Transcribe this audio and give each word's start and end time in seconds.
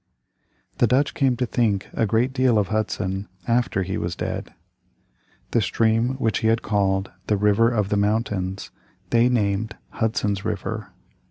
The 0.79 0.87
Dutch 0.87 1.13
came 1.13 1.37
to 1.37 1.45
think 1.45 1.87
a 1.93 2.07
great 2.07 2.33
deal 2.33 2.57
of 2.57 2.69
Hudson 2.69 3.27
after 3.47 3.83
he 3.83 3.99
was 3.99 4.15
dead. 4.15 4.51
The 5.51 5.61
stream 5.61 6.15
which 6.15 6.39
he 6.39 6.47
had 6.47 6.63
called 6.63 7.11
"The 7.27 7.37
River 7.37 7.69
of 7.69 7.89
the 7.89 7.97
Mountains" 7.97 8.71
they 9.11 9.29
named 9.29 9.75
Hudson's 9.91 10.43
River. 10.43 10.87